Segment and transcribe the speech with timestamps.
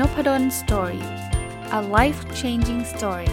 [0.00, 1.04] Nopadol story
[1.78, 3.32] a life changing story ส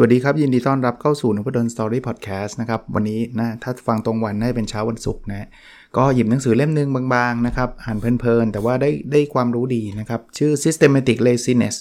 [0.00, 5.48] วัสดีครับ ยินดีต้อนรับเข้าสู่นพดล story podcast นะครับ วันนี้นะถ้าฟังตรงวันน่าจะเป็นเช้าวันศุกร์นะ
[5.96, 11.76] ก็หยิบหนังสือเล่มหนึ่งบางๆนะครับอ่านเพลินๆ แต่ว่าได้ได้ความรู้ดีนะครับ ชื่อ systematic laziness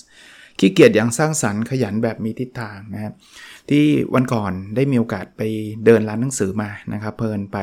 [0.60, 3.14] ขี้เกียจอย่างสร้างสรรค์ขยันแบบมีทิศทางนะครับ
[3.70, 5.42] ที่วันก่อนได้มีโอกาสไป
[5.86, 7.58] เดินร้านหนังสือมานะครับ เพลินไป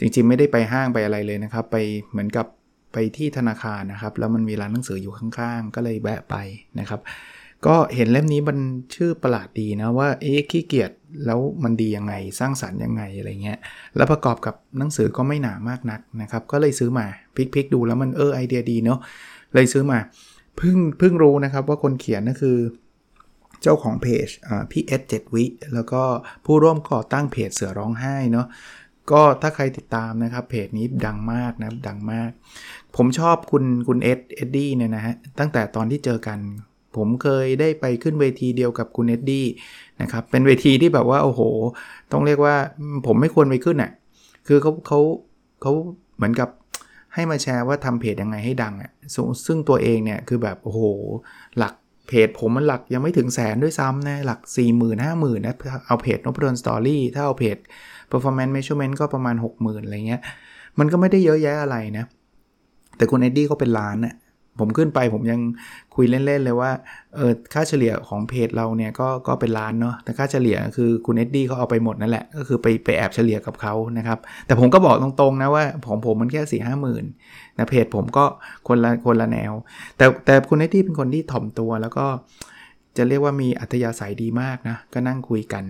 [0.00, 1.76] จริงๆ ไม่ได้ไปห้างไปอะไรเลยนะครับ ไป
[2.10, 2.46] เหมือนกับ
[2.92, 6.36] ไปที่ธนาคารนะครับ แล้วมันมีร้านหนังสืออยู่ข้างๆ ก็เลยแวะไป
[6.80, 7.00] นะครับ
[7.66, 8.58] ก็เห็นเล่มนี้มัน
[8.94, 10.90] ชื่อประหลาดดีนะว่าเอ๊ะขี้เกียจ
[11.26, 13.58] แล้วมันดียังไงสร้างสรรค์ยังไงอะไรเงี้ย
[13.96, 18.98] แล้วประกอบกับหนังสือก็ไม่หนามากนักนะครับ ก็เลยซื้อมาพลิกๆดูแล้วมันเออไอเดียดีเนาะ
[19.54, 19.98] เลยซื้อมา
[20.56, 22.58] เพิ่งเพิ่งรู้นะครับว่าคนเขียนนั่นคือ
[23.62, 24.28] เจ้าของเพจ
[24.70, 26.02] พี่เอ็ดเจ็ดวิ แล้วก็
[26.44, 28.46] ผู้ร่วมก่อตั้งเพจเสือร้องไห้เนาะ
[29.10, 32.30] ก็ถ้าใครติดตามนะครับเพจนี้ดังมากนะดังมาก
[32.96, 36.38] ผมชอบคุณคุณเอ็ดเอ็ดดี้เนี่ยนะฮะตั้งแต่ตอนที่เจอกัน
[36.96, 39.46] ผมเคยได้ไปขึ้นเวทีเดียวกับคุณเอ็ดดี้
[40.02, 41.40] นะครับเป็นเวทีที่แบบว่าโอ้โห
[42.12, 42.54] ต้องเรียกว่า
[43.06, 43.90] ผมไม่ควรไปขึ้นอะ
[44.46, 45.00] คือเขาเขา
[45.62, 45.72] เขา
[46.16, 46.48] เหมือนกับ
[47.14, 48.90] ให้มาแชร์ว่าทำเพจยังไงให้ดังอะ
[49.46, 50.80] ซึ่งตัวเองเนี่ยคือแบบโอ้โห
[51.58, 51.74] หลัก
[52.08, 55.54] เพจผมมันหลักยังไม่ถึงแสนด้วยซ้ำนะหลัก 40,000 50,000 นะ
[55.86, 57.56] เอาเพจนพดล story ถ้าเอาเพจ
[58.10, 60.22] performance measurement ก็ประมาณ 60,000 อะไรเงี้ย
[60.78, 62.04] มันก็ไม่ได้เยอะแยะอะไรนะ
[62.96, 64.14] แต่คุณเอ็ดดี้เขาเป็นล้านนะ
[64.60, 65.40] ผมขึ้นไปผมยัง
[65.94, 66.70] คุยเล่น ๆ เลยว่า
[67.16, 77.04] เออค่าเฉลี่ยของเพจเราเนี่ยก็ก็เป็นล้านเนาะแต่ค่าเฉลี่ยคือคุณเอ็ดดี้เขาเอาไปหมดนั่นแหละก็คือไปไปแอบเฉลี่ยกับเขานะครับ แต่ผมก็บอกตรงๆนะว่าของผมมันแค่สี่ห้าหมื่น
[77.58, 78.24] นะเพจผมก็
[78.68, 79.52] คนละคนละแนว
[79.96, 82.06] แต่แต่คุณเอ็ดดี้เป็นคนที่ถ่อมตัวแล้วก็
[82.96, 85.64] จะเรียกว่ามีอัธยาศัยดีมากนะก็นั่งคุยกัน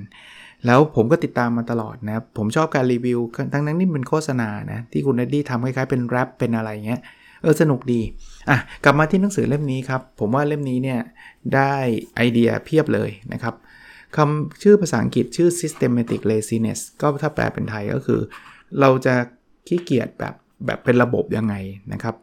[0.66, 3.20] แล้วผมก็ติดตามมาตลอดนะผมชอบการรีวิว
[3.52, 7.00] ทั้งนั้นนี่เป็นโฆษณานะที่คุณเอ็ดดี้ทำคล้ายๆเป็นแรปเป็นอะไรเงี้ย
[7.42, 8.00] เออสนุกดี
[8.48, 11.00] อะกลับมาที่หนังสือเล่มนี้ครับ ผมว่าเล่มนี้เนี่ย
[11.54, 11.74] ได้
[12.16, 13.54] ไอเดียเพียบเลยนะครับ
[14.16, 18.20] คำชื่อภาษาอังกฤษชื่อ systematic laziness ก็ถ้าแปลเป็นไทยก็คือ
[18.80, 19.14] เราจะ
[19.68, 20.34] ขี้เกียจแบบ
[20.66, 21.54] แบบเป็นระบบยังไง
[21.92, 22.14] นะครับ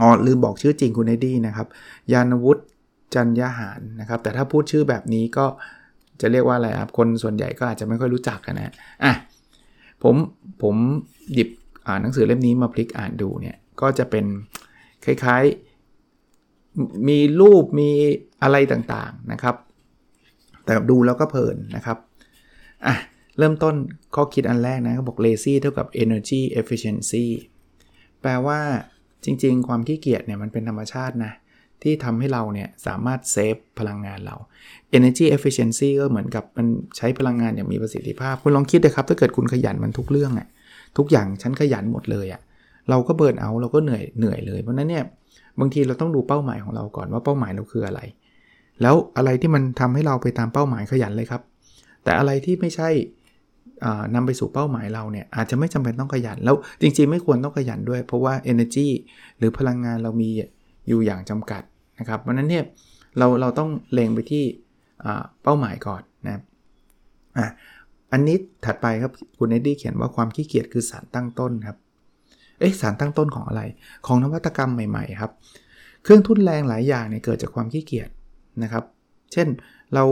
[0.00, 1.66] อ๋อลืมบอกชื่อจริงคุณเอ็ดดี้นะครับ
[2.12, 2.62] ญาณวุฒิ
[3.14, 5.46] จรรยหาญนะครับ แต่ถ้าพูดชื่อแบบนี้ก็
[6.20, 8.74] จะเรียกว่าอะไรครับคนส่วนใหญ่ก็อาจจะไม่ค่อยรู้จักกันนะ
[9.04, 9.12] อะ
[10.02, 10.14] ผม
[10.62, 10.74] ผม
[11.34, 11.48] หยิบ
[11.86, 14.24] อ่านหนังสือเล่มนี้มาพลิกอ่านดูเนี่ย ก็จะเป็น
[15.04, 17.90] คล้ายๆ มีรูปมี
[18.42, 19.56] อะไรต่างๆนะครับ
[20.64, 21.98] แต่ดูแล้วก็เพลินนะครับ
[22.86, 22.96] อะ
[23.38, 23.74] เริ่มต้น
[24.14, 27.26] ข้อคิดอันแรกนะเขาบอก lazy เท่ากับ energy efficiency
[28.20, 28.60] แปลว่า
[29.24, 31.32] จริงๆ ความขี้เกียจเนี่ยมันเป็นธรรมชาตินะ
[31.82, 34.36] ที่ทำให้เราเนี่ยสามารถเซฟพลังงานเรา
[34.96, 40.48] energy efficiency ก็เหมือนกับมันใช้พลังงานอย่างมีประสิทธิภาพ คุณลองคิดนะครับ ถ้าเกิดคุณขยันมันทุกเรื่องอะ
[40.98, 42.40] ทุกอย่างฉันขยันหมดเลยอะ
[42.90, 45.04] เราก็เบิร์นเอาเราก็เหนื่อยเหนื่อยเลยเพราะนั้นเนี่ย
[45.60, 48.00] บางทีเราต้องดูเป้าหมายของเราก่อนว่าเป้าหมายเราคืออะไร
[48.82, 51.42] แล้วอะไรที่มันทำให้เราไปตามเป้าหมายขยันเลยครับ
[52.04, 52.90] แต่อะไรที่ไม่ใช่
[54.14, 58.88] นำไปสู่เป้าหมายเราเนี่ยอาจจะไม่จำเป็นต้องขยัน แล้วจริงๆ ไม่ควรต้องขยันด้วย เพราะว่า energy
[59.38, 60.30] หรือพลังงานเรามี
[60.88, 61.62] อยู่อย่างจำกัด
[61.98, 62.64] นะครับเพราะนั้นเนี่ย
[63.18, 64.44] เราเราต้องเล็งไปที่
[65.42, 66.42] เป้าหมายก่อนนะ
[67.38, 67.46] อะ
[68.12, 71.76] อันนี้ถัดไปครับคุณเอ็ดดี้เขียนว่าความขี้เกียจคือสารตั้งต้นครับ
[72.60, 73.62] เอ๊ะสารตั้งต้นของอะไร
[74.06, 75.30] ของนวัตกรรมใหม่ๆครับ
[76.02, 78.08] เครื่องทุ่นแรงหลายอย่างเนี่ยเกิดจากความขี้เกียจ
[78.62, 78.84] นะครับ
[79.32, 79.48] เช่น
[79.94, 80.04] เรา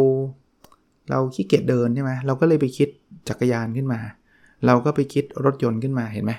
[1.10, 2.88] เราขี้เกียจเดินใช่ไหมเราก็เลยไปคิด
[3.28, 4.00] จักรยานขึ้นมา
[4.66, 6.32] เราก็ไปคิดรถยนต์ขึ้นมาเห็นไหม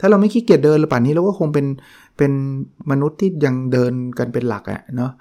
[0.00, 1.66] ถ้าเราไม่ขี้เกียจเดินหรือป่านนี้เราก็คงเป็น
[2.18, 2.32] เป็น
[2.90, 5.12] มนุษย์ที่ยังเดินกันเป็นหลักอะเนาะ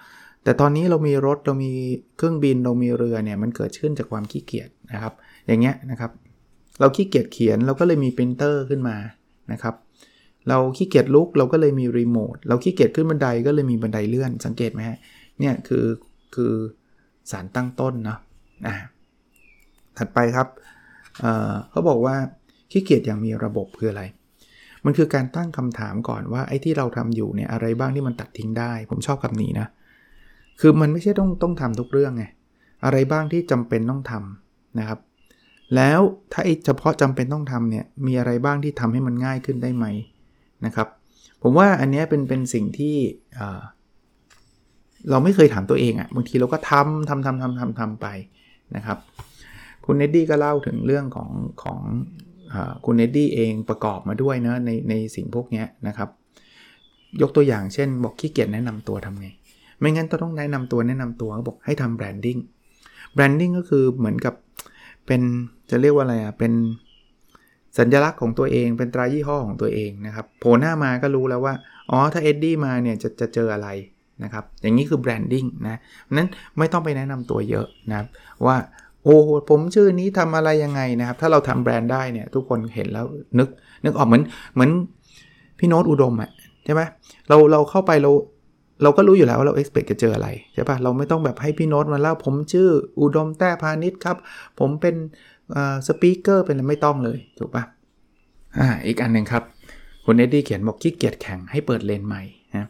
[0.43, 1.71] แต่ตอนนี้เรามีรถเรามี
[2.17, 5.13] เครื่องบินเรามีเรือเนี่ยมันเกิดขึ้นจากความขี้เกียจนะครับ
[5.47, 6.11] อย่างเงี้ยนะครับ
[6.79, 8.95] เราขี้เกียจเขียนเราก็เลยมีปรินเตอร์ขึ้นมา
[9.51, 9.75] นะครับ
[10.47, 14.97] เราขี้เกียจลุกเราก็เลยมีรีโมทเราขี้เกียจขึ้นบันไดก็เลยมีบันไดเลื่อนสังเกตไหมฮะ
[15.39, 15.85] เนี่ยคือ
[16.35, 16.53] คือ
[17.31, 18.75] สารตั้งต้นเนาะ
[19.97, 20.47] ถัดไปครับ
[21.19, 22.15] เขาบอกว่า
[22.71, 24.03] ขี้เกียจอย่างมีระบบคืออะไร
[24.85, 29.67] มันคือการตั้งคำถามก่อนว่าไอ้ที่เราทำอยู่เนี่ยอะไรบ้างที่มันตัดทิ้งได้ ผมชอบคำนี้นะ
[30.59, 32.25] คือมันไม่ใช่ต้องต้องทำทุกเรื่องไง
[32.85, 34.99] อะไรบ้างที่จำเป็นต้องทำนะครับ
[35.75, 35.99] แล้ว
[36.31, 39.85] ถ้าไอ้เฉพาะจำเป็นต้องทำเนี่ยมีอะไรบ้างที่ทำให้มันง่ายขึ้นได้ไหม
[40.65, 40.87] นะครับ
[41.41, 42.95] ผมว่าอันนี้เป็นเป็นสิ่งที่
[45.09, 48.07] เราไม่เคยถามตัวเองอะ่ะบางทีเราก็ทำทำทำทำทำทำไป
[48.75, 48.97] นะครับ
[49.85, 51.29] คุณเอ็ดดี้ก็เล่าถึงเรื่องของ
[51.63, 51.79] ของ
[52.53, 52.55] อ
[52.85, 56.09] คุณเอ็ดดี้เองประกอบมาด้วยนะในในสิ่งพวกนี้นะครับ
[57.21, 59.27] ยกตัวอย่างเช่น บอกขี้เกียจแนะนำตัวทำไง
[59.79, 62.37] ไม่งั้นต้องแนะนำตัวแนะนำตัวเขาบอกให้ทำแบรนดิ้ง
[63.15, 64.35] branding ก็คือเหมือนกับ
[65.05, 65.21] เป็น
[65.69, 66.53] จะเรียกว่าอะไรอะเป็น
[67.77, 71.53] สัญลักษณ์ของตัวเองเป็นตรายี่ห้อของตัวเองนะครับโผล่หน้ามาก็รู้แล้วว่า
[71.91, 73.69] อ๋อ ถ้าเอ็ดดี้มาเนี่ยจะจะเจออะไร
[74.23, 75.77] นะครับ อย่างนี้คือ branding นะ
[76.13, 78.07] นั้นไม่ต้องไปแนะนำตัวเยอะนะครับ
[78.45, 78.57] ว่า
[79.03, 79.17] โอ้
[79.49, 83.05] ผมชื่อนี้ทำอะไรยังไงนะครับ ถ้าเราทำแบรนด์ได้เนี่ยทุกคนเห็นแล้ว
[83.39, 83.49] นึก
[83.85, 84.23] นึกออกเหมือน
[84.53, 84.71] เหมือน
[85.59, 86.29] พี่โน้ตอุดมอะ
[86.65, 86.81] ใช่ไหม
[87.29, 88.11] เราเราเข้าไปเรา
[88.83, 92.69] เราก็รู้อยู่แล้วว่าเรา expect จะเจออะไรใช่ปะเราไม่ต้องแบบให้พี่โน้ตมาเล่าผมชื่อ
[93.01, 94.17] อุดมแต้พาณิชย์ครับ
[94.59, 94.95] ผมเป็น
[95.87, 97.63] speaker เป็นอะไรไม่ต้องเลยถูกปะ
[98.57, 99.43] อ่าอีกอันหนึ่งครับ
[100.05, 102.21] คุณเอ็ดดี้เขียนบอกขี้เกียจแข่งให้เปิดเลนใหม่
[102.55, 102.65] นะ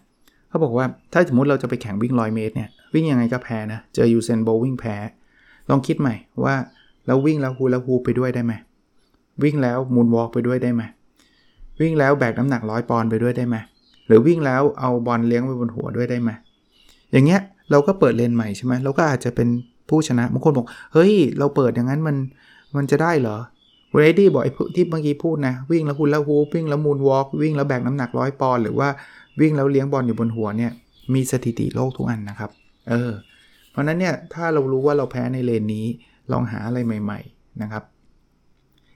[0.49, 4.95] เขาบอกว่าถ้าสมมติเราจะไปแข่งวิ่งร้อยเมตรเนี่ยวิ่งยังไงก็แพ้นะ เจอยูเซนโบลต์ วิ่งแพ้
[5.69, 6.15] ลองคิดใหม่
[6.45, 6.55] ว่า
[7.07, 8.53] เราวิ่งแล้วฮูลาฮูปไปด้วยได้ไหม
[9.43, 10.83] วิ่งแล้ว moonwalk ไปด้วยได้ไหม
[11.81, 13.55] วิ่งแล้วแบกน้ำหนักร้อยปอนด์ไปด้วยได้ไหม
[14.07, 16.29] หรือวิ่งแล้วเอาบอลเลี้ยงไปบนหัวด้วยได้ไหม
[17.11, 17.41] อย่างเงี้ย
[17.71, 19.47] เราก็เปิดเลนใหม่ใช่ไหมเราก็อาจจะเป็น
[19.89, 22.15] ผู้ชนะบางคนบอกเฮ้ย เราเปิดอย่างนั้นมัน
[22.75, 23.37] มันจะได้เหรอ
[23.91, 24.43] คุณเอ็ดดี้บอก
[24.75, 28.89] ที่เมื่อกี้พูดนะ วิ่งแล้วฮูลาฮูปวิ่งแล้ว moonwalk วิ่งแล้วแบกน้ำหนักร้อยปอนด์หรือว่า
[29.39, 30.71] วิ่งแล้วเลี้ยงบอลอยู่บนหัวเนี่ย
[31.13, 32.51] มีสถิติโลกทุกอันนะครับ
[32.89, 33.11] เออ
[33.71, 35.85] เพราะนั้นเนี่ยถ้าเรารู้ว่าเราแพ้ในเลนนี้
[36.31, 37.83] ลองหาอะไรใหม่ ๆนะครับ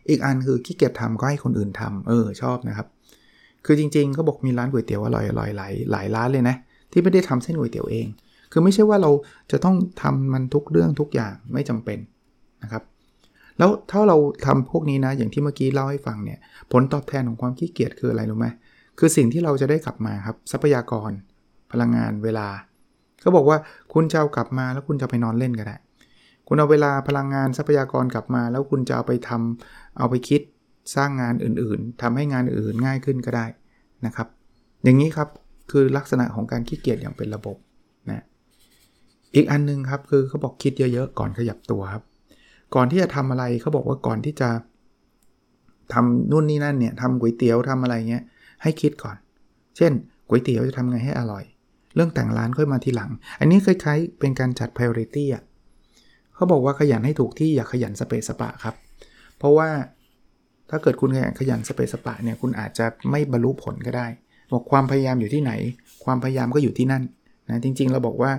[0.10, 2.88] อีกอันคือขี้เกียจทำก็ให้คนอื่นทำเออชอบนะครับ
[3.66, 6.56] คือจริง ๆ ก็บอกมีร้านก๋วยเตี๋ยวอร่อยๆหลายหลายร้านเลยนะ
[6.92, 8.08] ที่ไม่ได้ทำเส้นก๋วยเตี๋ยวเอง
[8.52, 9.12] คือไม่ใช่ว่าเรา
[9.52, 12.00] จะต้องทำมันทุกเรื่องทุกอย่างไม่จำเป็น
[12.64, 12.84] นะครับ
[13.58, 16.40] แล้วถ้าเราทำพวกนี้นะ อย่างที่เมื่อกี้เล่าให้ฟังเนี่ย
[16.72, 18.48] ผลตอบแทนของความขี้เกียจคืออะไรรู้ไหม
[19.00, 21.12] คือสิ่งที่เราจะได้กลับมาครับทรัพยากร
[21.72, 22.48] พลังงานเวลา
[23.22, 23.58] เขาบอกว่า
[23.94, 25.76] คุณจะเอากลับมาแล้วคุณจะไปนอนเล่นก็ได้
[26.48, 30.42] คุณเอาเวลาพลังงานทรัพยากรกลับมา แล้วคุณจะเอาไปทำเอาไปคิด
[30.96, 33.46] สร้างงานอื่นๆทำให้งานอื่นง่ายขึ้นก็ได้
[34.06, 34.28] นะครับ
[34.84, 35.30] อย่างนี้ครับ
[35.72, 37.58] คือลักษณะของการขี้เกียจอย่างเป็นระบบ
[38.10, 38.24] นะ
[39.36, 42.04] อีกอันนึงครับคือเขาบอกคิดเยอะๆก่อนขยับตัวครับ
[42.76, 44.50] ก่อนที่จะทำอะไรเขาบอกว่าก่อนที่จะ
[45.94, 48.24] ทำนู่นนี่นั่นเนี่ยทำก๋วยเตี๋ยวทำอะไรเงี้ย
[48.64, 49.16] ให้คิดก่อน
[49.78, 49.92] เช่น
[50.28, 51.44] ก๋วยเตี๋ยวจะทำไงให้อร่อย
[51.96, 55.44] เรื่องแต่งร้านค่อยมาทีหลัง อันนี้คล้ายๆเป็นการจัด priority อะ
[56.36, 58.76] เขาบอกว่าขยันให้ถูกที่อย่าขยันสเปซสปะครับ
[59.38, 59.70] เพราะว่า
[60.70, 64.08] ถ้าเกิดคุณขยันขยันสเปซสปะเนี่ยคุณอาจจะไม่บรรลุผลก็ได้
[64.52, 65.52] บอกความพยายามอยู่ที่ไหน
[66.06, 67.04] ความพยายามก็อยู่ที่นั่น
[67.50, 68.32] นะจริงๆ เราบอกว่า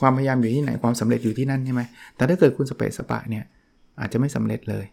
[0.00, 1.82] ความพยายามอยู่ที่ไหนความสำเร็จอยู่ที่นั่นใช่ไหม
[2.16, 3.44] แต่ถ้าเกิดคุณสะเปะสะปะเนี่ย
[4.00, 4.84] อาจจะไม่สำเร็จเลย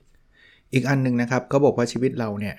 [0.74, 2.56] อีกอันนึงนะครับเขาบอกว่าชีวิตเราเนี่ย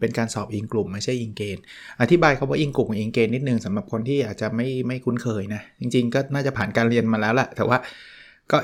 [0.00, 1.62] เป็นการสอบอิงกลุ่มไม่ใช่อิงเกณฑ์
[2.00, 7.78] อธิบายคำว่าอิงกลุ่มกับอิงเกณฑ์นิดนึงสำหรับคนที่อาจจะไม่ไม่คุ้นเคยนะ จริง ๆ ก็น่าจะผ่านการเรียนมาแล้วแหละแต่ว่า
[8.50, 8.58] ก็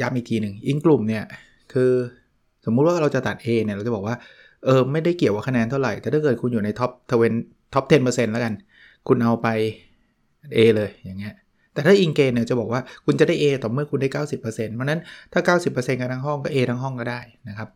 [0.00, 1.24] ย้ำอีกทีหนึ่งอิงกลุ่มเนี่ย
[1.72, 1.92] คือ
[2.64, 4.16] สมมุติว่าเราจะตัด A เนี่ยเราจะบอกว่า
[4.64, 7.32] เออไม่ได้เกี่ยวกับคะแนนเท่าไหร่ แต่ถ้าเกิดคุณอยู่ใน top twen
[7.74, 8.54] top 10%แล้วกัน
[9.08, 9.48] คุณเอาไป
[10.56, 11.34] A เลยอย่างเงี้ย
[11.74, 15.00] แต่ถ้าอิงเกณฑ์เนี่ยจะบอกว่าคุณจะได้ A ต่อเมื่อคุณได้ 90%เพราะนั้น
[15.32, 17.68] ถ้า 90%กันทั้งห้องก็ A ทั้งห้องก็ได้นะครับ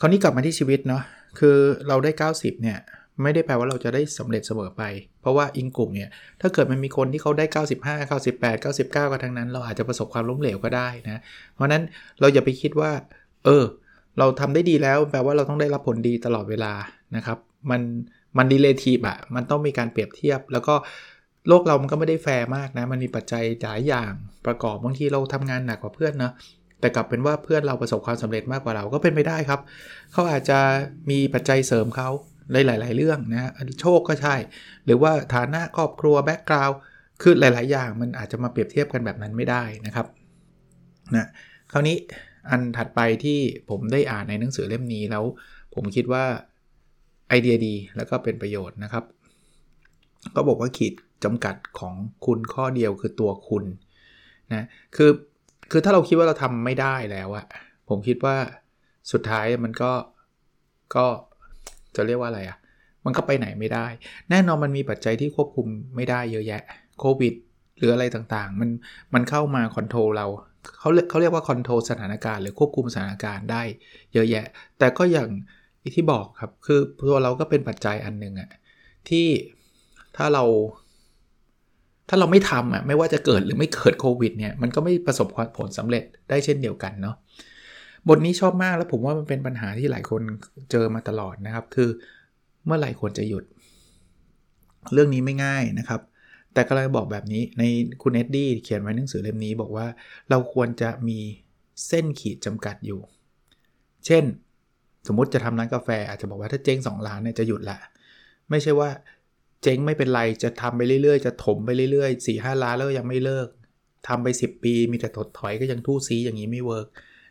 [0.00, 1.02] คราวนี้กลับมาที่ชีวิตเนาะ
[1.38, 1.56] คือ
[1.88, 2.78] เราได้ 90 เนี่ย
[3.22, 4.82] ไม่ได้แปลว่าเราจะได้สำเร็จเสมอไป
[5.20, 7.44] เพราะว่าอิงกลุ่มเนี่ย ถ้าเกิดมันมีคนที่เขาได้
[7.80, 11.20] 95 98 99ก็ทั้งนั้น เราอาจจะประสบความล้มเหลวก็ได้นะ
[11.54, 11.82] เพราะนั้น
[12.20, 12.90] เราอย่าไปคิดว่า
[13.44, 13.64] เออ
[14.18, 16.72] เราทำได้ดีแล้ว แปลว่าเราต้องได้รับผลดีตลอดเวลา
[17.16, 17.38] นะครับ
[17.70, 17.80] มัน
[18.38, 20.74] มัน relative อะมันต้องมีการเปรียบเทียบ แล้วก็
[21.48, 24.12] โลกเรามันก็ไม่ได้แฟร์มากนะ มันมีปัจจัยหลายอย่าง
[24.46, 26.32] ประกอบบางทีเราทำงานหนักกว่าเพื่อนนะ
[26.80, 29.60] แต่กลับเป็นว่าเพื่อนเราประสบความสำเร็จมากกว่าเราก็เป็นไปได้ครับ
[30.12, 30.58] เขาอาจจะ
[31.10, 32.08] มีปัจจัยเสริมเขา
[32.52, 34.36] ในหลาย ๆ เรื่องนะโชคก็ใช่
[34.84, 36.78] หรือว่าฐานะครอบครัว background
[37.22, 40.06] คือหลาย ๆ อย่างมันอาจจะมาเปรียบเทียบกันแบบนั้นไม่ได้นะครับ
[41.16, 41.26] นะ
[41.72, 41.96] คราวนี้
[42.50, 45.24] อันถัดไปที่ผมได้อ่านในหนังสือเล่มนี้แล้ว
[45.74, 46.24] ผมคิดว่า
[47.28, 49.04] ไอเดียดีแล้วก็เป็นประโยชน์นะครับ
[50.36, 51.94] ก็บอกว่าขีด จำกัดของ
[52.26, 53.64] คุณข้อเดียวคือตัวคุณ
[54.54, 54.64] นะ
[54.96, 55.10] คือ
[55.70, 57.46] คือถ้าเราคิดว่าเราทำไม่ได้แล้วอะ
[57.88, 58.36] ผมคิดว่า
[59.12, 59.92] สุดท้ายมันก็
[60.96, 61.06] ก็
[61.96, 62.58] จะเรียกว่าอะไรอะ
[63.04, 63.86] มันก็ไปไหนไม่ได้
[64.30, 66.62] แน่นอนมันมีปัจจัยที่ควบคุมไม่ได้เยอะแยะ
[66.98, 67.34] โควิด
[67.78, 68.70] หรืออะไรต่างๆ มัน
[69.14, 70.26] มันเข้ามา control เรา
[70.78, 73.62] เขาเขาเรียกว่า control สถานการณ์หรือควบคุมสถานการณ์ได้
[74.14, 74.46] เยอะแยะ
[74.78, 75.28] แต่ก็อย่าง
[75.94, 78.50] ที่บอกครับ คือตัวเราก็เป็นปัจจัยอันหนึ่งอะ
[79.08, 79.26] ที่
[80.16, 80.44] ถ้าเรา
[82.10, 87.16] ถ้าเราไม่ทำอะไม่ว่าจะเกิดหรือไม่เกิดโควิดเนี่ยมันก็ไม่ประสบผลสำเร็จได้เช่นเดียวกันเนาะ
[88.08, 90.22] บทนี้ชอบมากแล้วผมว่ามันเป็นปัญหาที่หลายคน
[90.70, 91.88] เจอมาตลอดนะครับ คือ
[92.66, 93.44] เมื่อไหร่ควรจะหยุด
[94.92, 96.00] เรื่องนี้ไม่ง่ายนะครับ
[96.54, 97.62] แต่ก็เลยบอกแบบนี้ใน
[98.02, 99.86] คุณเอ็ดดี้เขียนไว้หนังสือเล่มนี้บอกว่า
[100.30, 101.18] เราควรจะมี
[101.86, 103.00] เส้นขีดจำกัดอยู่
[104.06, 104.24] เช่น
[105.06, 107.78] สมมติจะทำร้านกาแฟอาจจะบอกว่าถ้าเจ๊งสองล้านเนี่ยจะหยุดละ
[108.50, 108.90] ไม่ใช่ว่า
[109.62, 113.48] เจ๊งไม่เป็นไรจะทำไปเรื่อยๆ จะถมไปเรื่อยๆสี่ห้าล้านแล้วยังไม่เลิก
[114.08, 116.88] ทำไป 10 ปีมีแต่ถดถอยก็ยังทู่ซีอย่างนี้ไม่เวิร์ก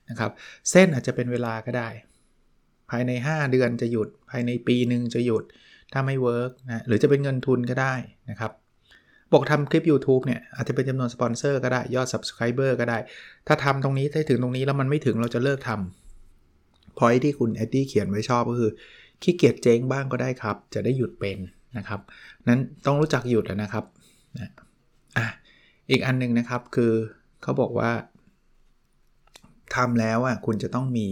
[0.09, 0.31] นะครับ
[0.69, 1.89] เส้นอาจจะเป็นเวลาก็ได้
[2.89, 5.43] ภายใน 5 เดือนจะหยุด ภายในปีหนึ่งจะหยุด
[5.93, 7.93] ถ้าไม่ work นะหรือจะเป็นเงินทุนก็ได้
[8.29, 8.51] นะครับ
[9.31, 12.97] บอกทำคลิป YouTube เนี่ยอาจจะเป็นจำนวนสปอนเซอร์ก็ได้ยอด Subscriber ก็ได้
[13.47, 18.71] ถ้าทำตรงนี้ได้ถึงตรงนี้แล้วมันไม่ถึงเราจะเลิกทำพอยที่คุณเอ็ดดี้เขียนไว้ชอบก็คือ
[19.21, 21.37] ขี้เกียจเจ๊งบ้างก็ได้ครับ จะได้หยุดเป็น
[21.77, 21.99] นะครับ
[22.47, 23.85] นั้นต้องรู้จักหยุดแล้วนะครับ
[24.39, 24.49] นะ
[25.17, 25.27] อะ
[25.89, 26.91] อีกอันนึงนะครับคือ
[27.41, 27.91] เขาบอกว่า
[29.75, 31.05] ทำแล้วอะคุณจะต้องมี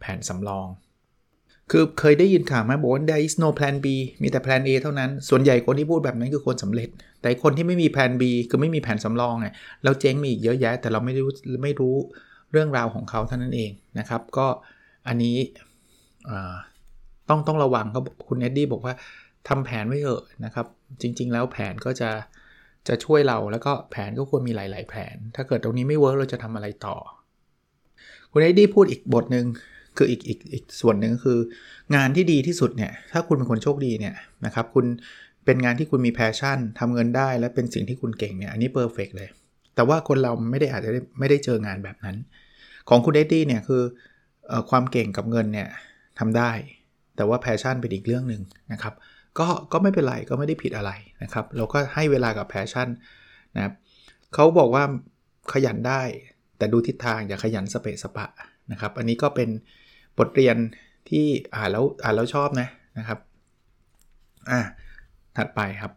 [0.00, 0.68] แผนสำรอง
[1.70, 3.86] คือเคยได้ยินข่าวไหมบอกว่า there is no plan B
[4.22, 6.88] มีแต่ plan A เท่านั้น ส่วนใหญ่คนที่พูดแบบนั้นคือคนสำเร็จ
[7.20, 9.48] แต่คนที่ไม่มี plan B คือไม่มีแผนสำรองไง
[9.84, 11.30] เราเจ๊งมีอีกเยอะแยะ แต่เราไม่รู้
[11.62, 11.94] ไม่รู้
[12.52, 14.46] เรื่องราวของเขาเท่านั้นเองนะครับ ก็
[15.08, 15.36] อันนี้
[17.28, 18.94] ต้องต้องระวังเขาคุณเอ็ดดี้บอกว่า
[19.48, 20.66] ทำแผนไว้เถอะนะครับ
[21.02, 22.10] จริง ๆ แล้วแผนก็จะ
[22.88, 26.96] จะช่วยเราแล้วก็แผนก็ควรมีหลาย ๆ แผน ถ้าเกิดตรงนี้ไม่เวิร์กเราจะทำอะไรต่อ
[28.32, 29.46] คุณเอ็ดดี้พูดอีกบทหนึ่ง
[29.96, 31.38] คืออีกอีกอีกส่วนหนึ่งคือ
[31.94, 34.14] งานที่ดีที่สุดเนี่ยถ้าคุณเป็นคนโชคดีเนี่ย
[34.46, 34.86] นะครับคุณ
[35.44, 39.28] เป็นงานที่คุณมี passion ทำเงินได้และเป็นสิ่งที่คุณเก่งเนี่ยอันนี้ perfect เลย
[39.74, 42.16] แต่ว่าคนเราไม่ได้อาจจะไม่ได้เจองานแบบนั้น
[42.88, 43.82] ของคุณเอ็ดดี้เนี่ยคือ
[44.50, 45.68] อความเก่งกับเงินเนี่ย
[46.18, 46.50] ทำได้
[47.16, 48.94] แต่ว่า passion เป็นอีกเรื่องหนึ่งนะครับ
[49.40, 50.90] ก็ก็ไม่เป็นไรก็ไม่ได้ผิดอะไร
[51.22, 52.88] นะครับ เราก็ให้เวลากับ passion
[53.54, 53.74] นะครับ
[54.34, 54.84] เขาบอกว่า
[55.52, 56.02] ขยันได้
[56.58, 58.26] แต่ดูทิศทางอย่าขยันสเปะสปะ
[58.72, 59.48] นะครับ อันนี้ก็เป็น
[60.18, 60.56] บทเรียน
[61.08, 62.68] ที่อ่านแล้วอ่านแล้วชอบนะ
[62.98, 63.18] นะครับ
[64.50, 64.60] อะ
[65.36, 65.92] ถัดไปครับ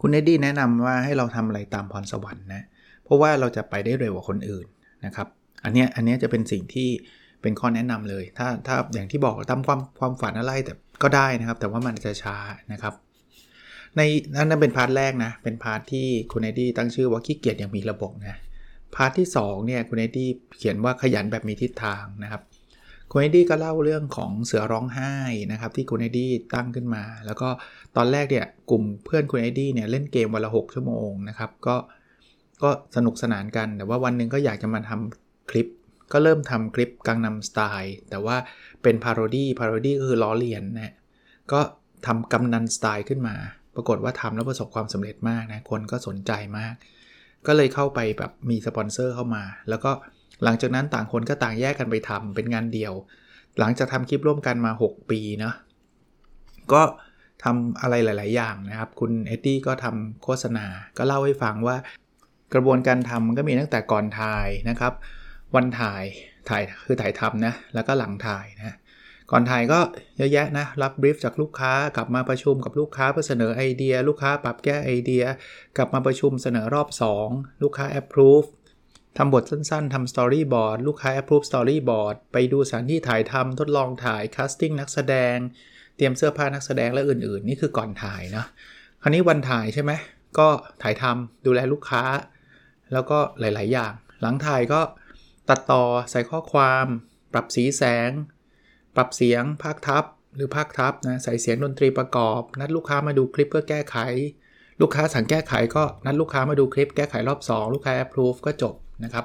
[0.00, 2.62] คุณเนดดี้แนะนำว่าให้เราทำอะไรตามพรสวรรค์นะ
[3.04, 4.66] เพราะว่าเราจะไปได้เร็วกว่าคนอื่น
[5.04, 5.28] นะครับ
[5.64, 6.88] อันนี้อันนี้จะเป็นสิ่งที่
[7.42, 12.36] เป็นข้อแนะนำเลย ถ้าถ้าอย่างที่บอกตามความความฝันอะไรแต่ ก็ได้นะครับ แต่ว่ามันจะช้า
[12.72, 12.94] นะครับ
[13.96, 14.00] ใน
[14.34, 18.38] นั้นเป็น part แรกนะ เป็น part ที่คุณเอ็ดดี้ตั้งชื่อว่าขี้เกียจอย่างมีระบบนะ
[18.94, 22.42] part ที่2เนี่ยคุณเอ็ดดี้เขียนว่าขยันแบบมีทิศทางนะครับ
[23.10, 25.14] คุณเอ็ดดี้ก็เล่าเรื่องของเสือร้องไห้
[25.52, 27.48] นะครับที่คุณเอ็ดดี้ตั้งขึ้นมา แล้วก็
[27.96, 31.76] ตอนแรกเนี่ยกลุ่มเพื่อนคุณเอ็ดดี้เนี่ยเล่นเกมวันละ 6 ชั่วโมงนะครับก็
[32.62, 35.66] ก็สนุกสนานกันแต่ว่าวันหนึ่งก็อยากจะมาทำคลิป
[36.14, 38.36] ก็เริ่มทำคลิปกังนัมสไตล์แต่ว่า
[38.82, 40.94] เป็น parody parody ก็คือล้อเลียนนะ
[41.52, 41.60] ก็
[42.06, 43.36] ทำกำนันสไตล์ขึ้นมา
[43.74, 46.74] ปรากฏว่าทำแล้วประสบความสำเร็จมากนะคนก็สนใจมาก
[47.46, 49.90] ก็เลยเข้าไปแบบมีสปอนเซอร์เข้ามา แล้วก็
[50.44, 52.92] หลังจากนั้นต่างคนก็ต่างแยกกันไปทำเป็นงานเดี่ยว
[53.58, 55.54] หลังจากทำคลิปร่วมกันมา 6 ปีเนาะ
[56.72, 56.82] ก็
[57.44, 60.66] ทำอะไรหลาย ๆ อย่างนะครับ คุณเอ็ดดี้ก็ทำโฆษณา
[60.96, 61.76] ก็เล่าให้ฟังว่า
[62.54, 64.92] กระบวนการทำมันก็มีตั้งแต่ก่อนถ่ายนะครับ
[65.54, 66.04] วันถ่าย
[66.48, 68.76] ถ่ายคือถ่ายทำนะ แล้วก็หลังถ่ายนะ
[69.30, 69.80] ก่อนถ่ายก็
[70.16, 75.24] เยอะแยะนะ รับบรีฟจากลูกค้ากลับมาประชุมกับลูกค้าเพื่อเสนอไอเดีย ลูกค้าปรับแก้ไอเดีย
[75.76, 76.88] กลับมาประชุมเสนอรอบ
[77.24, 78.48] 2 ลูกค้า approve
[79.18, 85.36] ทำบทสั้นๆทำสตอรี่บอร์ดลูกค้า approve storyboard ไปดูสถานที่ถ่ายทำทดลองถ่าย casting นักแสดง
[85.96, 88.44] เตรียมเสื้อผ้านักแสดงและอื่นๆ นี่คือก่อนถ่ายนะ
[89.02, 89.92] คราวนี้วันถ่ายใช่ไหม
[90.38, 90.48] ก็
[90.82, 92.02] ถ่ายทำดูแลลูกค้า
[92.92, 93.92] แล้วก็หลาย ๆ อย่าง
[94.22, 94.80] หลังถ่ายก็
[95.48, 96.86] ตัดต่อใส่ข้อความ
[97.32, 98.10] ปรับสีแสง
[98.96, 100.04] ปรับเสียงพากย์ทับ
[100.36, 103.96] หรือพากย์ทับนะใส่เสียงดนตรีประกอบ นัดลูกค้ามาดูคลิปเพื่อแก้ไข
[104.80, 108.74] ลูกค้าสั่งแก้ไขก็นัดลูกค้ามาดูคลิปแก้ไขรอบ 2 ลูกค้า approve ก็จบ
[109.04, 109.24] นะครับ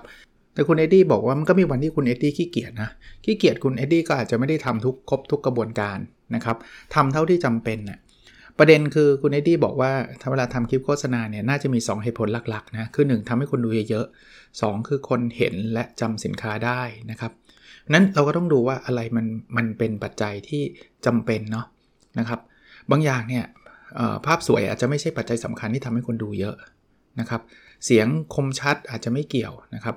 [0.53, 2.89] แต่คุณเอ็ดดี้บอกว่ามันก็มีวันที่คุณเอ็ดดี้ขี้เกียจนะ
[3.25, 5.97] ขี้เกียจคุณเอ็ดดี้ก็อาจจะไม่ได้ทำทุกครบทุกกระบวนการ
[6.35, 6.57] นะครับ
[6.95, 7.99] ทำเท่าที่จำเป็นนะ่ะ
[8.59, 17.31] ประเด็นคือคุณเอ็ดดี้บอกว่าถ้าเวลาทำคลิปโฆษณาเนี่ยน่าจะมี 2 เหตุผลหลักๆนะคือ 1ทำให้คนดูเยอะๆ 2 คือคนเห็นและจำสินค้าได้นะครับ
[17.93, 19.25] นั้นเราก็ต้องดูว่าอะไรมัน
[19.57, 20.63] มันเป็นปัจจัยที่
[21.05, 21.65] จำเป็นเนาะ
[22.19, 22.39] นะครับ
[22.91, 23.45] บางอย่างเนี่ย
[24.25, 26.55] ภาพสวยอาจจะไม่ใช่ปัจจัยสำคัญที่ทำให้คนดูเยอะ
[27.19, 27.41] นะครับ
[27.85, 29.95] เสียงคมชัดอาจจะไม่เกี่ยวนะครับ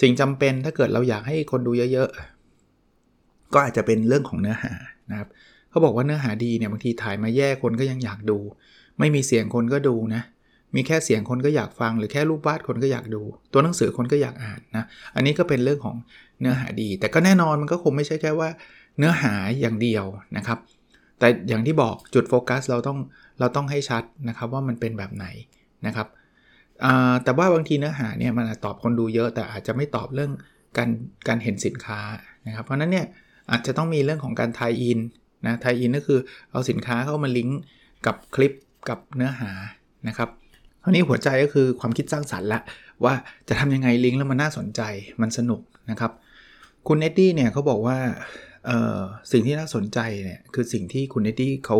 [0.00, 4.72] สิ่งจำเป็นถ้าเกิดเราอยากให้คนดูเยอะๆ ก็อาจจะเป็นเรื่องของเนื้อหา
[5.10, 5.28] นะครับ
[5.74, 8.38] เขาบอกว่าเนื้อหาดีเนี่ยบางทีถ่ายมาแย่คนก็ยังอยากดู
[8.98, 10.22] ไม่มีเสียงคนก็ดูนะ
[10.74, 15.96] มีแค่เสียงคนก็อยากฟัง หรือแค่รูปวาดคนก็อยากดู ตัวหนังสือคนก็อยากอ่านนะ อันนี้ก็เป็นเรื่องของ
[16.40, 18.48] เนื้อหาดี แต่ก็แน่นอนมันก็คงไม่ใช่แค่ว่า
[18.98, 20.04] เนื้อหาอย่างเดียว
[20.36, 20.58] นะครับ
[21.18, 22.98] แต่อย่างที่บอกจุดโฟกัสเราต้อง
[23.40, 25.26] เราต้องให้ชัดนะครับว่ามันเป็นแบบไหน
[25.86, 26.08] นะครับ
[27.24, 30.32] แต่ว่าบางทีเนื้อหาเนี่ยมันตอบคนดูเยอะ แต่อาจจะไม่ตอบเรื่อง
[30.76, 30.88] การ
[31.28, 32.00] การเห็นสินค้า
[32.46, 33.06] นะครับ เพราะนั้นเนี่ย
[33.50, 34.98] อาจจะต้องมีเรื่องของการทายอิน
[35.46, 36.20] นะทยอินก็คือ
[36.50, 37.60] เอาสินค้าเข้ามาลิงก์
[38.06, 38.52] กับคลิป
[38.88, 39.50] กับเนื้อหา
[40.08, 40.28] นะครับ
[40.82, 42.60] คราวนี้หัวใจก็คือความคิดสร้างสรรค์ละ
[43.04, 43.14] ว่า
[43.48, 44.82] จะทำยังไงลิงก์แล้วมันน่าสนใจ
[45.20, 45.60] มันสนุก
[45.90, 46.12] นะครับ
[46.88, 47.98] คุณเอ็ดดี้เนี่ยเขาบอกว่า
[49.32, 51.78] สิ่งที่น่าสนใจเนี่ยคือสิ่งที่คุณเอ็ดดี้เขา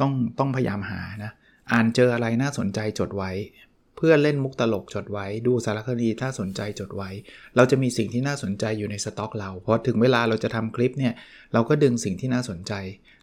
[0.00, 1.32] ต้องต้องพยายามหานะ
[1.72, 3.30] อ่านเจออะไรน่าสนใจจดไว้
[3.98, 7.10] เพื่อนเล่นมุกตลกจดไว้ ดูสารคดีถ้าสนใจจดไว้
[7.56, 11.12] เราจะมีสิ่งที่น่าสนใจอยู่ในสต็อกเราเพราะถึงเวลาเราจะทำคลิปเนี่ย
[11.52, 12.72] เราก็ดึงสิ่งที่น่าสนใจ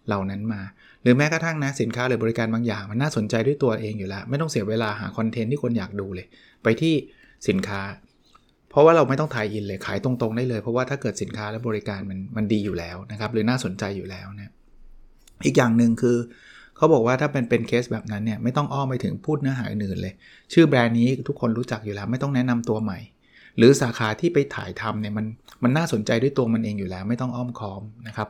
[0.08, 0.62] เหล่านั้นมา
[1.03, 6.27] หรือแม้กระทั่งนะสินค้าหรือบริการบางอย่าง มันน่าสนใจด้วยตัวเองอยู่แล้ว ไม่ต้องเสียเวลาหาคอนเทนต์ที่คนอยากดูเลย
[6.63, 6.94] ไปที่
[7.48, 7.82] สินค้า
[8.70, 14.53] เพราะว่าเราไม่ต้องถ่ายอินเลยขายตรงๆได้เลย เพราะว่าถ้าเกิดสินค้าและบริการมันมันดีอยู่แล้วนะครับหรือน่าสนใจอยู่แล้วนะ
[15.46, 16.17] อีกอย่างหนึ่งคือ
[16.77, 20.13] เขาบอกว่าถ้าเป็นเป็นเคสแบบนั้นเนี่ยไม่ต้องอ้อมไปถึงพูดเนื้อหาอื่นเลย
[20.53, 23.00] ชื่อแบรนด์นี้ทุกคนรู้จักอยู่แล้วไม่ต้องแนะนำตัวใหม่
[23.58, 25.25] หรือสาขาที่ไปถ่ายทำเนี่ยมัน
[25.63, 28.29] มันน่าสนใจด้วยตัวมันเองอยู่แล้ว ไม่ต้องอ้อมค้อมนะครับ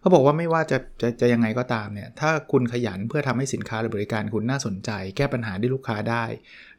[0.00, 6.24] เขาบอกว่าไม่ว่าจะจะจะยังไงก็ตามเนี่ยถ้าคุณขยันเพื่อทำให้สินค้าหรือบริการคุณน่าสนใจ แก้ปัญหาที่ลูกค้าได้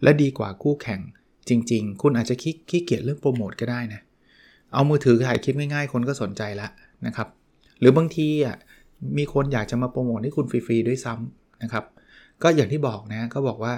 [0.03, 1.01] และดีกว่าคู่แข่ง
[1.50, 4.01] จริง ๆ คุณอาจจะขี้ขี้เกียจเรื่องโปรโมทก็ได้นะ
[4.74, 6.67] เอามือถือถ่ายคลิปง่ายๆ คนก็สนใจละ
[7.05, 7.27] นะครับ
[7.79, 8.58] หรือบางทีอะ
[9.17, 11.86] มีคนอยากจะมาโปรโมทให้คุณฟรีๆด้วยซ้ำนะครับ
[12.43, 13.74] ก็อย่างที่บอกนะก็บอกว่า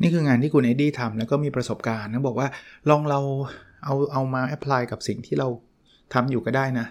[0.00, 2.48] นี่คืองานที่คุณเอ็ดดี้ทำแล้วก็มีประสบการณ์นะบอกว่า
[2.90, 3.20] ลองเรา
[3.84, 5.48] เอาเอามา apply กับสิ่งที่เรา
[6.14, 6.86] ทำอยู่ก็ได้นะ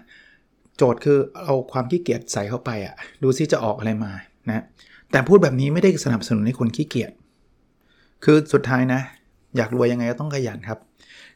[0.76, 4.12] โจทย์คือเอาความขี้เกียจใส่เข้าไปอะดูซิจะออกอะไรมา
[4.48, 4.64] นะ
[5.10, 7.12] แต่พูดแบบนี้ไม่ได้สนับสนุนให้คนขี้เกียจ
[8.24, 9.00] คือสุดท้ายนะ
[9.56, 10.78] อยากรวยยังไงก็ต้องขยันครับ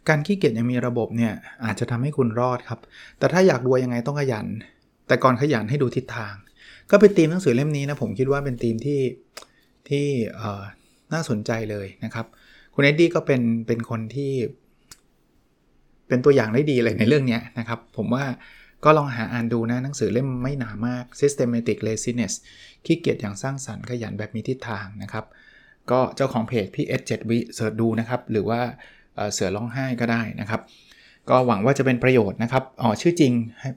[0.09, 1.33] การขี้เกียจยังมีระบบเนี่ย
[1.65, 2.81] อาจจะทำให้คุณรอดครับ
[3.19, 4.47] แต่ถ้าอยากรวยยังไงต้องขยัน
[5.07, 6.35] แต่ก่อนขยันให้ดูทิศทาง
[6.91, 9.01] ก็เป็นธีมหนังสือเล่มนี้นะผมคิดว่าเป็นธีมที่
[9.89, 10.07] ที่
[11.13, 12.27] น่าสนใจเลยนะครับ
[12.75, 14.33] คุณเอ็ดดี้ก็เป็นเป็นคนที่
[16.09, 18.25] เป็นตัวอย่างได้ดีเลยในเรื่องนี้นะครับ ผมว่า
[18.85, 22.35] ก็ลองหาอ่านดูนะหนังสือเล่มไม่หนามาก Systematic Laziness
[22.87, 25.25] ขี้เกียจอย่างสร้างสรรค์ขยันแบบมีทิศทางนะครับ
[25.91, 28.61] ก็เจ้าของเพจพี่เอสเจ็ดวิเสิร์ชดูนะครับ หรือว่า
[29.33, 30.61] เสือร้องไห้ก็ได้นะครับ
[31.31, 33.69] ก็หวังว่าจะเป็นประโยชน์นะครับอ๋อชื่อจริงให้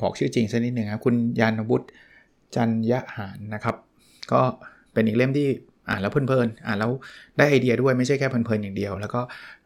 [0.00, 1.86] บอกชื่อจริงสักนิดหนึ่งครับคุณยานวุฒิ
[2.54, 3.76] จันยะหานนะครับ
[4.32, 4.40] ก็
[4.92, 5.48] เป็นอีกเล่มที่
[5.88, 6.90] อ่านแล้วเพลินๆอ่านแล้ว
[7.38, 9.20] ได้ไอเดียด้วยไม่ใช่แค่เพลินๆอย่างเดียว แล้วก็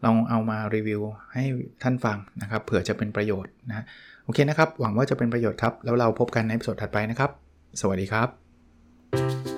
[0.04, 1.00] ลองเอามารีวิว
[1.32, 1.44] ให้
[1.82, 3.84] ท่านฟังนะครับเผื่อจะเป็นประโยชน์นะ
[4.24, 7.30] โอเคนะครับ หวังว่าจะเป็นประโยชน์ครับ แล้วเราพบกันในสดถัดไปนะครับ
[7.80, 9.57] สวัสดีครับ